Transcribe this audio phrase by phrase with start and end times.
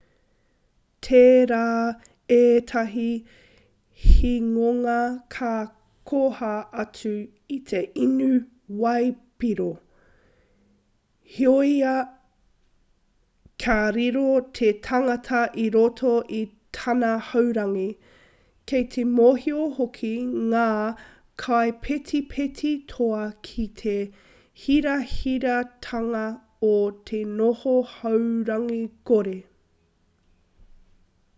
[1.13, 1.61] tērā
[2.33, 3.05] ētahi
[4.01, 4.97] hingonga
[5.35, 5.47] ka
[6.11, 6.51] koha
[6.83, 7.11] atu
[7.55, 8.27] i te inu
[8.83, 9.67] waipiro
[11.37, 11.73] heoi
[13.65, 14.27] ka riro
[14.61, 16.45] te tangata i roto i
[16.79, 17.89] tana haurangi
[18.73, 20.13] kei te mōhio hoki
[20.53, 20.69] ngā
[21.47, 23.99] kaipetipeti toa ki te
[24.65, 26.25] hirahiratanga
[26.73, 26.75] o
[27.11, 28.83] te noho haurangi
[29.13, 29.39] kore